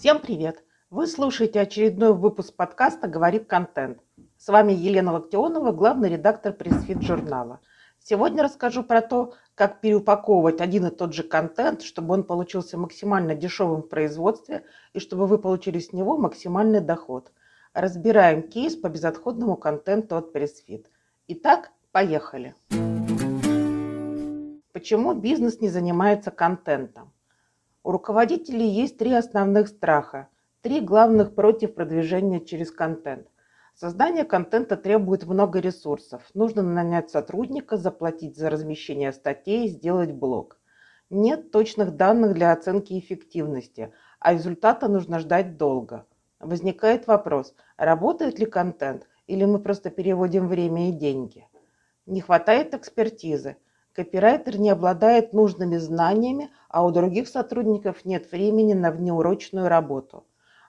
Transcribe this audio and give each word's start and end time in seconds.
Всем 0.00 0.18
привет! 0.18 0.64
Вы 0.88 1.06
слушаете 1.06 1.60
очередной 1.60 2.14
выпуск 2.14 2.56
подкаста 2.56 3.06
«Говорит 3.06 3.44
контент». 3.46 3.98
С 4.38 4.48
вами 4.48 4.72
Елена 4.72 5.12
Локтионова, 5.12 5.72
главный 5.72 6.08
редактор 6.08 6.54
Pressfeed 6.54 7.02
журнала. 7.02 7.60
Сегодня 8.02 8.42
расскажу 8.42 8.82
про 8.82 9.02
то, 9.02 9.34
как 9.54 9.82
переупаковывать 9.82 10.62
один 10.62 10.86
и 10.86 10.90
тот 10.90 11.12
же 11.12 11.22
контент, 11.22 11.82
чтобы 11.82 12.14
он 12.14 12.24
получился 12.24 12.78
максимально 12.78 13.34
дешевым 13.34 13.82
в 13.82 13.88
производстве 13.88 14.64
и 14.94 15.00
чтобы 15.00 15.26
вы 15.26 15.36
получили 15.36 15.78
с 15.78 15.92
него 15.92 16.16
максимальный 16.16 16.80
доход. 16.80 17.30
Разбираем 17.74 18.48
кейс 18.48 18.76
по 18.76 18.88
безотходному 18.88 19.58
контенту 19.58 20.16
от 20.16 20.32
Pressfeed. 20.32 20.88
Итак, 21.28 21.72
поехали! 21.92 22.54
Почему 24.72 25.12
бизнес 25.12 25.60
не 25.60 25.68
занимается 25.68 26.30
контентом? 26.30 27.12
У 27.90 27.92
руководителей 27.92 28.68
есть 28.68 28.98
три 28.98 29.12
основных 29.12 29.66
страха, 29.66 30.28
три 30.62 30.80
главных 30.80 31.34
против 31.34 31.74
продвижения 31.74 32.38
через 32.38 32.70
контент. 32.70 33.26
Создание 33.74 34.22
контента 34.22 34.76
требует 34.76 35.26
много 35.26 35.58
ресурсов. 35.58 36.22
Нужно 36.32 36.62
нанять 36.62 37.10
сотрудника, 37.10 37.76
заплатить 37.76 38.36
за 38.36 38.48
размещение 38.48 39.12
статей, 39.12 39.66
сделать 39.66 40.12
блог. 40.12 40.60
Нет 41.10 41.50
точных 41.50 41.96
данных 41.96 42.34
для 42.34 42.52
оценки 42.52 42.96
эффективности, 42.96 43.92
а 44.20 44.34
результата 44.34 44.86
нужно 44.86 45.18
ждать 45.18 45.56
долго. 45.56 46.06
Возникает 46.38 47.08
вопрос, 47.08 47.56
работает 47.76 48.38
ли 48.38 48.46
контент 48.46 49.08
или 49.26 49.44
мы 49.44 49.58
просто 49.58 49.90
переводим 49.90 50.46
время 50.46 50.90
и 50.90 50.92
деньги. 50.92 51.48
Не 52.06 52.20
хватает 52.20 52.72
экспертизы– 52.72 53.56
Копирайтер 53.92 54.60
не 54.60 54.70
обладает 54.70 55.32
нужными 55.32 55.76
знаниями, 55.76 56.50
а 56.68 56.86
у 56.86 56.92
других 56.92 57.26
сотрудников 57.26 58.04
нет 58.04 58.30
времени 58.30 58.72
на 58.72 58.92
внеурочную 58.92 59.68
работу. 59.68 60.24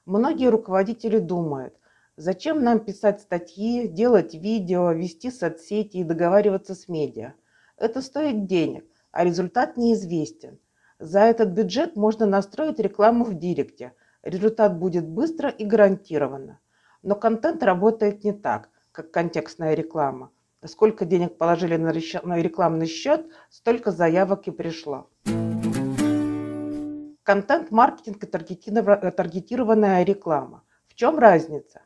Многие 0.06 0.50
руководители 0.50 1.20
думают, 1.20 1.76
зачем 2.18 2.64
нам 2.64 2.80
писать 2.80 3.22
статьи, 3.22 3.88
делать 3.88 4.34
видео, 4.34 4.92
вести 4.92 5.30
соцсети 5.30 5.98
и 5.98 6.04
договариваться 6.04 6.74
с 6.74 6.88
медиа. 6.88 7.34
Это 7.78 8.02
стоит 8.02 8.48
денег, 8.48 8.86
а 9.12 9.24
результат 9.24 9.78
неизвестен. 9.78 10.58
За 10.98 11.20
этот 11.20 11.50
бюджет 11.50 11.96
можно 11.96 12.26
настроить 12.26 12.80
рекламу 12.80 13.24
в 13.24 13.38
директе. 13.38 13.94
Результат 14.24 14.80
будет 14.80 15.08
быстро 15.08 15.50
и 15.50 15.64
гарантированно. 15.64 16.60
Но 17.04 17.16
контент 17.16 17.62
работает 17.62 18.24
не 18.24 18.34
так, 18.34 18.70
как 18.92 19.12
контекстная 19.12 19.76
реклама– 19.76 20.32
Сколько 20.64 21.06
денег 21.06 21.40
положили 21.40 21.76
на 21.76 21.92
рекламный 21.92 22.86
счет, 22.86 23.26
столько 23.50 23.92
заявок 23.92 24.48
и 24.48 24.52
пришло. 24.52 25.10
Контент-маркетинг 27.24 28.24
и 28.24 28.28
таргетированная 28.28 30.04
реклама. 30.04 30.64
В 30.88 30.94
чем 30.94 31.18
разница? 31.18 31.82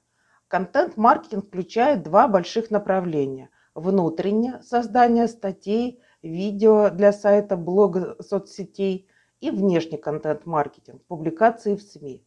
Контент-маркетинг 0.49 1.47
включает 1.47 2.03
два 2.03 2.27
больших 2.27 2.69
направления. 2.69 3.49
Внутреннее– 3.75 4.61
создание 4.63 5.29
статей, 5.29 6.01
видео 6.21 6.89
для 6.89 7.13
сайта, 7.13 7.55
блога, 7.55 8.17
соцсетей 8.21 9.07
и 9.39 9.51
внешний 9.51 9.97
контент-маркетинг– 9.97 11.01
публикации 11.07 11.75
в 11.75 11.81
СМИ. 11.81 12.25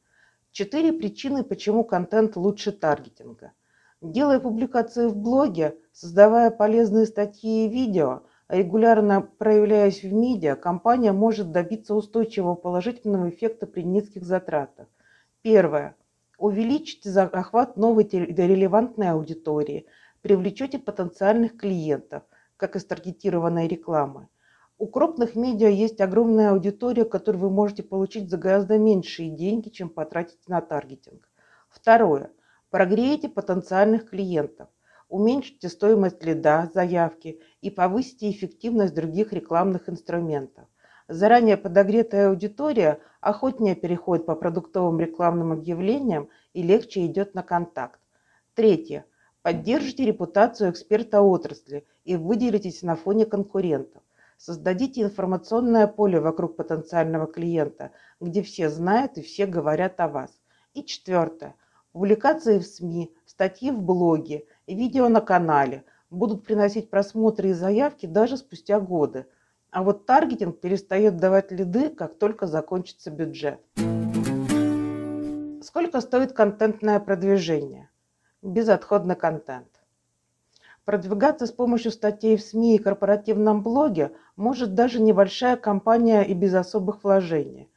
Четыре 0.53 0.95
причины, 0.95 1.45
почему 1.45 1.85
контент 1.85 2.37
лучше 2.37 2.73
таргетинга. 2.73 3.53
Делая 4.01 4.39
публикации 4.39 5.09
в 5.09 5.17
блоге, 5.17 5.77
создавая 5.93 6.53
полезные 6.53 7.05
статьи 7.05 7.67
и 7.67 7.69
видео, 7.69 8.23
регулярно 8.49 9.23
проявляясь 9.23 10.05
в 10.05 10.13
медиа, 10.13 10.55
компания 10.55 11.11
может 11.11 11.51
добиться 11.51 11.97
устойчивого 11.97 12.55
положительного 12.55 13.29
эффекта 13.29 13.67
при 13.67 13.83
низких 13.83 14.25
затратах. 14.25 14.87
Первое. 15.43 15.97
Увеличите 16.39 17.11
охват 17.11 17.77
новой 17.77 18.05
релевантной 18.05 19.11
аудитории, 19.11 19.87
привлечете 20.23 20.79
потенциальных 20.79 21.57
клиентов, 21.57 22.23
как 22.57 22.77
из 22.77 22.85
таргетированной 22.85 23.67
рекламы. 23.67 24.29
У 24.79 24.87
крупных 24.87 25.35
медиа 25.35 25.71
есть 25.71 26.01
огромная 26.01 26.53
аудитория, 26.53 27.05
которую 27.05 27.43
вы 27.43 27.51
можете 27.51 27.83
получить 27.83 28.31
за 28.31 28.37
гораздо 28.37 28.79
меньшие 28.79 29.31
деньги, 29.31 29.71
чем 29.71 29.89
потратить 29.89 30.49
на 30.49 30.61
таргетинг. 30.61 31.29
Второе. 31.69 32.31
Прогреете 32.71 33.31
потенциальных 33.31 34.11
клиентов, 34.11 34.69
уменьшите 35.09 35.71
стоимость 35.71 36.23
лида, 36.23 36.71
заявки 36.75 37.41
и 37.63 37.71
повысите 37.71 38.31
эффективность 38.31 38.95
других 38.95 39.33
рекламных 39.33 39.89
инструментов. 39.89 40.67
Заранее 41.09 41.57
подогретая 41.57 42.29
аудитория 42.29 43.01
охотнее 43.23 43.75
переходит 43.75 44.27
по 44.27 44.35
продуктовым 44.35 45.01
рекламным 45.01 45.53
объявлениям 45.53 46.29
и 46.53 46.63
легче 46.63 47.07
идет 47.07 47.35
на 47.35 47.43
контакт. 47.43 48.01
Третье. 48.55 49.07
Поддержите 49.41 50.05
репутацию 50.05 50.71
эксперта 50.71 51.23
отрасли 51.23 51.87
и 52.05 52.17
выделитесь 52.17 52.83
на 52.83 52.97
фоне 52.97 53.25
конкурентов. 53.25 54.03
Создадите 54.37 55.01
информационное 55.01 55.87
поле 55.87 56.21
вокруг 56.21 56.55
потенциального 56.57 57.27
клиента, 57.29 57.93
где 58.21 58.43
все 58.43 58.69
знают 58.69 59.17
и 59.17 59.23
все 59.23 59.47
говорят 59.47 59.99
о 60.01 60.09
вас. 60.09 60.39
И 60.75 60.85
четвертое. 60.85 61.55
Публикации 61.99 62.61
в 62.61 62.63
СМИ, 62.65 63.13
статьи 63.27 63.73
в 63.73 63.83
блоге, 63.83 64.45
видео 64.69 65.09
на 65.09 65.21
канале 65.21 65.83
будут 66.11 66.45
приносить 66.45 66.91
просмотры 66.91 67.49
и 67.49 67.53
заявки 67.53 68.07
даже 68.07 68.37
спустя 68.37 68.79
годы. 68.79 69.27
А 69.73 69.83
вот 69.83 70.07
таргетинг 70.07 70.61
перестает 70.61 71.17
давать 71.17 71.51
лиды, 71.51 71.91
как 71.91 72.17
только 72.17 72.47
закончится 72.47 73.11
бюджет. 73.11 73.59
Сколько 75.61 76.01
стоит 76.01 76.35
контентное 76.35 77.01
продвижение? 77.01 77.91
Безотходный 78.43 79.17
контент. 79.17 79.67
Продвигаться 80.85 81.49
с 81.49 81.51
помощью 81.51 81.91
статей 81.91 82.37
в 82.37 82.43
СМИ 82.43 82.77
и 82.77 82.79
корпоративном 82.79 83.65
блоге 83.65 84.13
может 84.37 84.77
даже 84.77 85.01
небольшая 85.01 85.57
компания 85.57 86.23
и 86.23 86.33
без 86.33 86.55
особых 86.55 87.03
вложений. 87.03 87.69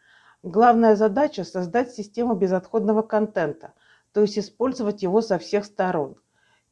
Главная 0.43 0.95
задача– 0.95 1.43
создать 1.45 1.91
систему 1.91 2.35
безотходного 2.35 3.01
контента, 3.01 3.73
то 4.13 4.21
есть 4.21 4.37
использовать 4.37 5.03
его 5.03 5.21
со 5.21 5.37
всех 5.37 5.65
сторон. 5.65 6.15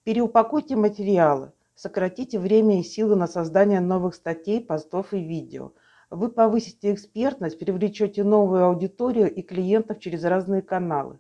Переупакуйте 0.04 0.76
материалы, 0.76 1.52
сократите 1.76 2.40
время 2.40 2.80
и 2.80 2.84
силы 2.84 3.16
на 3.16 3.28
создание 3.28 3.80
новых 3.80 4.16
статей, 4.16 4.62
постов 4.62 5.14
и 5.14 5.20
видео. 5.20 5.74
Вы 6.10 6.30
повысите 6.30 6.94
экспертность, 6.94 7.60
привлечете 7.60 8.24
новую 8.24 8.66
аудиторию 8.66 9.34
и 9.34 9.42
клиентов 9.42 10.00
через 10.00 10.24
разные 10.24 10.62
каналы. 10.62 11.20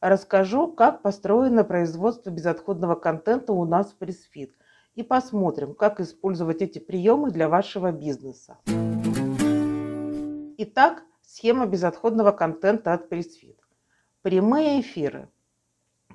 Расскажу, 0.00 0.72
как 0.72 1.02
построено 1.02 1.62
производство 1.62 2.30
безотходного 2.30 2.94
контента 2.94 3.52
у 3.52 3.64
нас 3.64 3.92
в 3.92 3.96
Пресфит. 3.96 4.54
И 4.94 5.02
посмотрим, 5.02 5.74
как 5.74 6.00
использовать 6.00 6.60
эти 6.60 6.78
приемы 6.78 7.30
для 7.30 7.48
вашего 7.48 7.92
бизнеса. 7.92 8.58
Итак, 10.58 11.02
схема 11.22 11.66
безотходного 11.66 12.32
контента 12.32 12.92
от 12.92 13.08
Pressfeed. 13.08 13.58
Прямые 14.22 14.80
эфиры– 14.80 15.28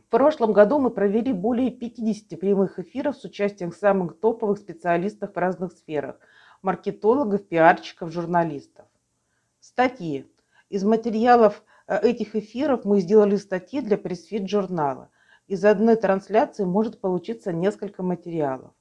в 0.07 0.09
прошлом 0.09 0.53
году 0.53 0.79
мы 0.79 0.90
провели 0.90 1.34
более 1.34 1.69
50 1.69 2.40
прямых 2.40 2.79
эфиров 2.79 3.18
с 3.18 3.25
участием 3.25 3.73
самых 3.73 4.18
топовых 4.22 4.57
специалистов 4.57 5.34
в 5.34 5.38
разных 5.38 5.73
сферах– 5.73 6.16
маркетологов, 6.62 7.45
пиарщиков, 7.45 8.13
журналистов. 8.13 8.85
Статьи. 9.59 10.25
Из 10.69 10.85
материалов 10.85 11.62
э, 11.88 12.00
этих 12.07 12.38
эфиров 12.38 12.85
мы 12.85 13.01
сделали 13.01 13.35
статьи 13.35 13.81
для 13.81 13.97
Pressfeed 13.97 14.47
журнала. 14.50 15.09
Из 15.47 15.66
одной 15.66 15.97
трансляции 15.97 16.64
может 16.64 17.02
получиться 17.02 17.52
несколько 17.52 18.02
материалов. 18.02 18.72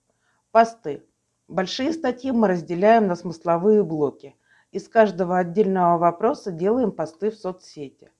Посты. 0.53 1.03
Большие 1.49 1.93
статьи 1.93 2.31
мы 2.31 2.47
разделяем 2.47 3.09
на 3.09 3.17
смысловые 3.17 3.83
блоки. 3.83 4.37
Из 4.71 4.89
каждого 4.89 5.39
отдельного 5.39 5.99
вопроса 5.99 6.53
делаем 6.53 6.93
посты 6.93 7.33
в 7.33 7.35
соцсети. 7.35 8.12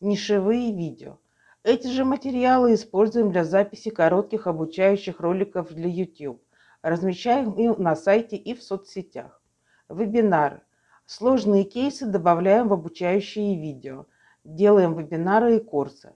Нишевые 0.00 0.72
видео– 0.72 1.18
эти 1.68 1.88
же 1.88 2.06
материалы 2.06 2.72
используем 2.72 3.30
для 3.30 3.44
записи 3.44 3.90
коротких 3.90 4.46
обучающих 4.46 5.20
роликов 5.20 5.70
для 5.74 5.88
YouTube. 5.88 6.42
Размещаем 6.80 7.52
их 7.52 7.76
на 7.76 7.94
сайте 7.94 8.36
и 8.36 8.54
в 8.54 8.62
соцсетях. 8.62 9.42
Вебинары. 9.90 10.62
Сложные 11.04 11.64
кейсы 11.64 12.06
добавляем 12.06 12.68
в 12.68 12.72
обучающие 12.72 13.60
видео. 13.60 14.06
Делаем 14.44 14.96
вебинары 14.96 15.56
и 15.56 15.60
курсы. 15.60 16.14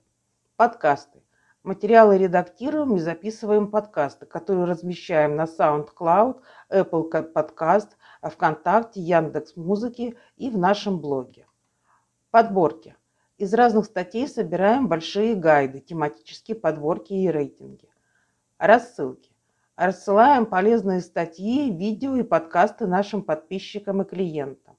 Подкасты. 0.57 1.23
Материалы 1.63 2.17
редактируем 2.17 2.97
и 2.97 2.99
записываем 2.99 3.71
подкасты, 3.71 4.25
которые 4.25 4.65
размещаем 4.65 5.37
на 5.37 5.45
SoundCloud, 5.45 6.41
Apple 6.71 7.33
Podcast, 7.35 7.91
ВКонтакте, 8.23 9.03
Яндекс.Музыки 9.03 10.17
и 10.37 10.49
в 10.49 10.57
нашем 10.57 10.99
блоге. 10.99 11.47
Подборки. 12.31 12.97
Из 13.43 13.53
разных 13.55 13.87
статей 13.87 14.29
собираем 14.29 14.87
большие 14.87 15.35
гайды, 15.35 15.81
тематические 15.81 16.57
подборки 16.57 17.13
и 17.13 17.29
рейтинги. 17.29 17.89
Рассылки. 18.57 19.33
Рассылаем 19.75 20.47
полезные 20.47 21.01
статьи, 21.01 21.77
видео 21.77 22.15
и 22.15 22.23
подкасты 22.23 22.87
нашим 22.87 23.21
подписчикам 23.21 24.03
и 24.03 24.05
клиентам. 24.05 24.77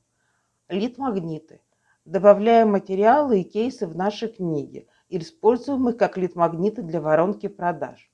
Лид-магниты. 0.70 1.60
Добавляем 2.06 2.72
материалы 2.72 3.42
и 3.42 3.44
кейсы 3.44 3.86
в 3.86 3.98
наши 3.98 4.30
книги 4.30 4.88
и 5.10 5.18
используем 5.18 5.90
их 5.90 5.98
как 5.98 6.18
лид-магниты 6.18 6.84
для 6.84 7.02
воронки 7.02 7.48
продаж. 7.50 8.10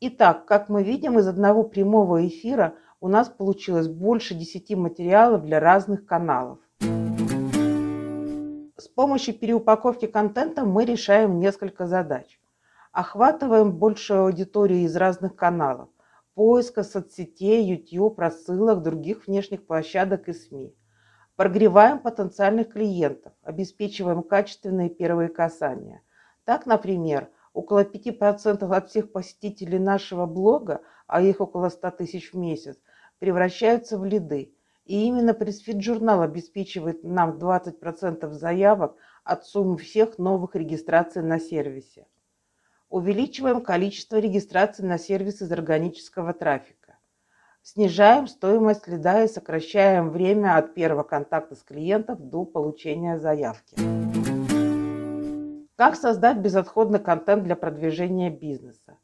Итак, 0.00 0.46
как 0.46 0.68
мы 0.68 0.82
видим, 0.82 1.16
из 1.20 1.28
одного 1.28 1.62
прямого 1.62 2.26
эфира 2.26 2.74
у 3.00 3.06
нас 3.06 3.28
получилось 3.28 3.86
больше 3.86 4.34
10 4.34 4.76
материалов 4.76 5.44
для 5.44 5.60
разных 5.60 6.06
каналов. 6.06 6.58
С 8.86 8.88
помощью 8.88 9.34
переупаковки 9.34 10.06
контента 10.06 10.64
мы 10.64 10.84
решаем 10.84 11.40
несколько 11.40 11.88
задач. 11.88 12.38
Охватываем 12.92 13.72
большую 13.72 14.26
аудиторию 14.26 14.84
из 14.84 14.94
разных 14.94 15.34
каналов. 15.34 15.88
Поиска 16.34 16.84
соцсетей, 16.84 17.64
YouTube, 17.64 18.16
рассылок, 18.16 18.84
других 18.84 19.26
внешних 19.26 19.66
площадок 19.66 20.28
и 20.28 20.32
СМИ. 20.32 20.72
Прогреваем 21.34 21.98
потенциальных 21.98 22.74
клиентов, 22.74 23.32
обеспечиваем 23.42 24.22
качественные 24.22 24.88
первые 24.88 25.30
касания. 25.30 26.02
Так, 26.44 26.64
например, 26.64 27.28
около 27.54 27.82
5% 27.82 28.72
от 28.72 28.88
всех 28.88 29.10
посетителей 29.10 29.80
нашего 29.80 30.26
блога, 30.26 30.80
а 31.08 31.22
их 31.22 31.40
около 31.40 31.70
100 31.70 31.90
тысяч 31.90 32.32
в 32.32 32.36
месяц, 32.36 32.76
превращаются 33.18 33.98
в 33.98 34.04
лиды. 34.04 34.54
И 34.86 35.04
именно 35.04 35.34
пресс-фит 35.34 35.82
журнал 35.82 36.22
обеспечивает 36.22 37.02
нам 37.02 37.38
20% 37.38 38.30
заявок 38.30 38.96
от 39.24 39.44
суммы 39.44 39.78
всех 39.78 40.16
новых 40.18 40.54
регистраций 40.54 41.22
на 41.22 41.40
сервисе. 41.40 42.06
Увеличиваем 42.88 43.62
количество 43.62 44.16
регистраций 44.16 44.84
на 44.84 44.96
сервис 44.96 45.42
из 45.42 45.50
органического 45.50 46.32
трафика. 46.32 46.98
Снижаем 47.62 48.28
стоимость 48.28 48.86
лида 48.86 49.24
и 49.24 49.28
сокращаем 49.28 50.10
время 50.10 50.56
от 50.56 50.74
первого 50.74 51.02
контакта 51.02 51.56
с 51.56 51.64
клиентом 51.64 52.30
до 52.30 52.44
получения 52.44 53.18
заявки. 53.18 53.74
Как 55.74 55.96
создать 55.96 56.38
безотходный 56.38 57.00
контент 57.00 57.42
для 57.42 57.56
продвижения 57.56 58.30
бизнеса? 58.30 58.96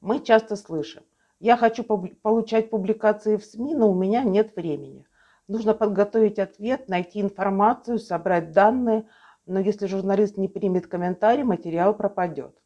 Мы 0.00 0.20
часто 0.20 0.54
слышим, 0.54 1.02
я 1.40 1.56
хочу 1.56 1.82
получать 1.82 2.70
публикации 2.70 3.36
в 3.36 3.44
СМИ, 3.44 3.74
но 3.74 3.90
у 3.90 3.94
меня 3.94 4.22
нет 4.22 4.54
времени. 4.54 5.04
Нужно 5.46 5.74
подготовить 5.74 6.38
ответ, 6.38 6.88
найти 6.88 7.20
информацию, 7.20 7.98
собрать 7.98 8.52
данные, 8.52 9.06
но 9.44 9.60
если 9.60 9.86
журналист 9.86 10.38
не 10.38 10.48
примет 10.48 10.86
комментарий, 10.86 11.42
материал 11.42 11.94
пропадет. 11.94 12.56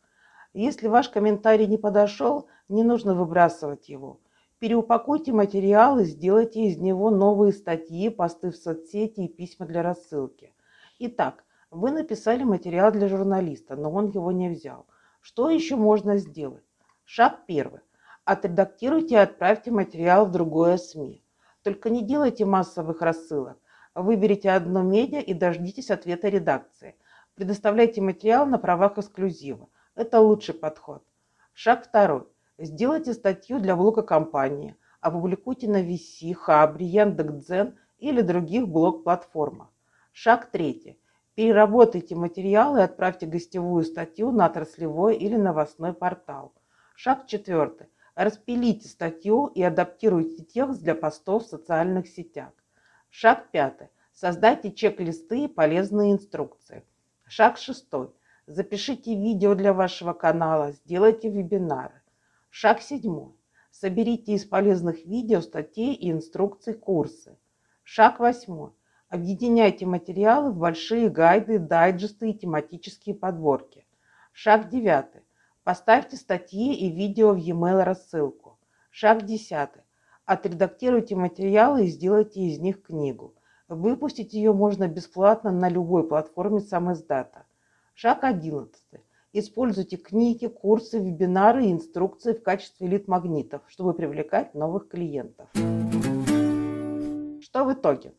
Если 0.54 0.86
ваш 0.86 1.08
комментарий 1.08 1.66
не 1.66 1.76
подошел, 1.76 2.48
не 2.68 2.84
нужно 2.84 3.14
выбрасывать 3.14 3.88
его. 3.88 4.20
Переупакуйте 4.60 5.32
материал 5.32 5.98
и 5.98 6.04
сделайте 6.04 6.66
из 6.66 6.78
него 6.78 7.10
новые 7.10 7.52
статьи, 7.52 8.08
посты 8.10 8.50
в 8.50 8.56
соцсети 8.56 9.20
и 9.22 9.28
письма 9.28 9.66
для 9.66 9.82
рассылки. 9.82 10.52
Итак, 11.00 11.44
вы 11.70 11.90
написали 11.90 12.44
материал 12.44 12.92
для 12.92 13.08
журналиста, 13.08 13.76
но 13.76 13.90
он 13.90 14.08
его 14.08 14.32
не 14.32 14.48
взял. 14.48 14.86
Что 15.20 15.50
еще 15.50 15.76
можно 15.76 16.16
сделать? 16.16 16.64
Шаг 17.04 17.40
первый. 17.46 17.80
Отредактируйте 18.24 19.14
и 19.16 19.18
отправьте 19.18 19.70
материал 19.70 20.26
в 20.26 20.30
другое 20.30 20.76
СМИ. 20.76 21.22
Только 21.62 21.90
не 21.90 22.02
делайте 22.02 22.44
массовых 22.44 23.02
рассылок. 23.02 23.58
Выберите 23.94 24.50
одно 24.50 24.82
медиа 24.82 25.20
и 25.20 25.34
дождитесь 25.34 25.90
ответа 25.90 26.28
редакции. 26.28 26.96
Предоставляйте 27.34 28.00
материал 28.00 28.46
на 28.46 28.58
правах 28.58 28.98
эксклюзива. 28.98 29.68
Это 29.94 30.20
лучший 30.20 30.54
подход. 30.54 31.04
Шаг 31.52 31.84
второй. 31.84 32.26
Сделайте 32.58 33.12
статью 33.12 33.58
для 33.60 33.74
блога 33.76 34.02
компании. 34.02 34.76
Опубликуйте 35.00 35.68
на 35.68 35.82
VC, 35.82 36.34
Хабре, 36.34 36.86
Яндекс.Дзен 36.86 37.76
или 37.98 38.20
других 38.20 38.68
блог-платформах. 38.68 39.68
Шаг 40.12 40.50
третий. 40.50 41.00
Переработайте 41.34 42.16
материалы 42.16 42.80
и 42.80 42.82
отправьте 42.82 43.26
гостевую 43.26 43.84
статью 43.84 44.32
на 44.32 44.46
отраслевой 44.46 45.16
или 45.16 45.36
новостной 45.36 45.92
портал. 45.92 46.52
Шаг 46.96 47.26
четвертый. 47.26 47.86
Распилите 48.18 48.88
статью 48.88 49.46
и 49.46 49.62
адаптируйте 49.62 50.42
текст 50.42 50.82
для 50.82 50.96
постов 50.96 51.44
в 51.44 51.48
социальных 51.48 52.08
сетях. 52.08 52.50
Шаг 53.10 53.52
пятый. 53.52 53.90
Создайте 54.12 54.72
чек-листы 54.72 55.44
и 55.44 55.46
полезные 55.46 56.14
инструкции. 56.14 56.82
Шаг 57.28 57.58
шестой. 57.58 58.10
Запишите 58.48 59.14
видео 59.14 59.54
для 59.54 59.72
вашего 59.72 60.14
канала, 60.14 60.72
сделайте 60.72 61.30
вебинары. 61.30 62.02
Шаг 62.50 62.80
седьмой. 62.80 63.36
Соберите 63.70 64.32
из 64.32 64.44
полезных 64.44 65.06
видео, 65.06 65.40
статей 65.40 65.94
и 65.94 66.10
инструкций 66.10 66.74
курсы. 66.74 67.38
Шаг 67.84 68.18
восьмой. 68.18 68.72
Объединяйте 69.08 69.86
материалы 69.86 70.50
в 70.50 70.56
большие 70.56 71.08
гайды, 71.08 71.60
дайджесты 71.60 72.30
и 72.30 72.34
тематические 72.34 73.14
подборки. 73.14 73.86
Шаг 74.32 74.70
девятый. 74.70 75.22
Поставьте 75.68 76.16
статьи 76.16 76.72
и 76.72 76.88
видео 76.90 77.34
в 77.34 77.36
e-mail 77.36 77.82
рассылку. 77.82 78.58
Шаг 78.88 79.26
10. 79.26 79.68
Отредактируйте 80.24 81.14
материалы 81.14 81.84
и 81.84 81.88
сделайте 81.88 82.40
из 82.40 82.58
них 82.58 82.80
книгу. 82.80 83.34
Выпустить 83.68 84.32
ее 84.32 84.54
можно 84.54 84.88
бесплатно 84.88 85.52
на 85.52 85.68
любой 85.68 86.08
платформе 86.08 86.60
самоиздата. 86.60 87.44
Шаг 87.92 88.24
11. 88.24 88.82
Используйте 89.34 89.98
книги, 89.98 90.46
курсы, 90.46 91.00
вебинары 91.00 91.66
и 91.66 91.72
инструкции 91.72 92.32
в 92.32 92.42
качестве 92.42 92.86
лид-магнитов, 92.86 93.60
чтобы 93.66 93.92
привлекать 93.92 94.54
новых 94.54 94.88
клиентов. 94.88 95.50
Что 97.42 97.64
в 97.66 97.74
итоге? 97.74 98.14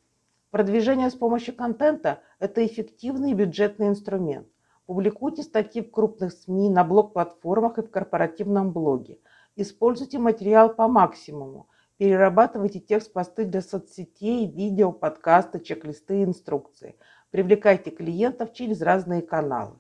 Продвижение 0.52 1.10
с 1.10 1.16
помощью 1.16 1.56
контента– 1.56 2.20
это 2.40 2.64
эффективный 2.64 3.34
бюджетный 3.34 3.88
инструмент. 3.88 4.48
Публикуйте 4.90 5.44
статьи 5.44 5.84
в 5.84 5.92
крупных 5.92 6.34
СМИ, 6.34 6.72
на 6.72 6.84
блог-платформах 6.84 7.78
и 7.78 7.84
в 7.84 7.92
корпоративном 7.92 8.72
блоге. 8.72 9.20
Используйте 9.56 10.18
материал 10.18 10.74
по 10.74 10.88
максимуму. 10.88 11.70
Перерабатывайте 11.98 12.80
текст-посты 12.80 13.46
для 13.46 13.62
соцсетей, 13.62 14.52
видео, 14.52 14.92
подкасты, 14.92 15.60
чек-листы 15.60 16.24
инструкции. 16.24 16.96
Привлекайте 17.30 17.92
клиентов 17.92 18.52
через 18.52 18.82
разные 18.82 19.22
каналы. 19.22 19.76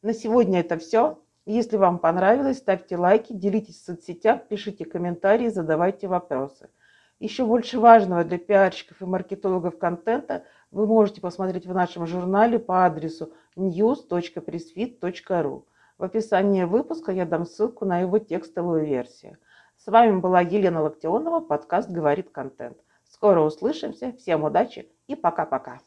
На 0.00 0.14
сегодня 0.14 0.60
это 0.60 0.78
все. 0.78 1.18
Если 1.44 1.76
вам 1.76 1.98
понравилось, 1.98 2.60
ставьте 2.60 2.96
лайки, 2.96 3.34
делитесь 3.34 3.82
в 3.82 3.84
соцсетях, 3.84 4.48
пишите 4.48 4.86
комментарии, 4.86 5.50
задавайте 5.50 6.08
вопросы. 6.08 6.70
Еще 7.22 7.44
больше 7.44 7.78
важного 7.78 8.24
для 8.24 8.38
пиарщиков 8.38 9.02
и 9.02 9.04
маркетологов 9.04 9.78
контента 9.78 10.44
вы 10.72 10.86
можете 10.86 11.20
посмотреть 11.20 11.66
в 11.66 11.74
нашем 11.74 12.06
журнале 12.06 12.58
по 12.58 12.84
адресу 12.84 13.32
news.pressfit.ru. 13.56 15.64
В 15.98 16.02
описании 16.02 16.64
выпуска 16.64 17.12
я 17.12 17.26
дам 17.26 17.44
ссылку 17.44 17.84
на 17.84 18.00
его 18.00 18.18
текстовую 18.18 18.86
версию. 18.86 19.36
С 19.76 19.86
вами 19.86 20.18
была 20.18 20.40
Елена 20.40 20.82
Локтионова, 20.82 21.40
подкаст 21.40 21.90
«Говорит 21.90 22.30
контент». 22.30 22.78
Скоро 23.04 23.40
услышимся, 23.40 24.12
всем 24.12 24.44
удачи 24.44 24.88
и 25.06 25.14
пока-пока. 25.14 25.80